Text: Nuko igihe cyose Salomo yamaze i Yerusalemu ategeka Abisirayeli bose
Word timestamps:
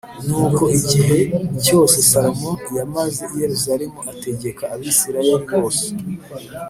Nuko 0.27 0.63
igihe 0.79 1.17
cyose 1.65 1.95
Salomo 2.09 2.51
yamaze 2.77 3.21
i 3.33 3.37
Yerusalemu 3.43 3.99
ategeka 4.11 4.63
Abisirayeli 4.75 5.45
bose 5.53 5.85